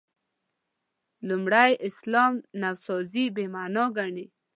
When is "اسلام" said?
1.87-2.33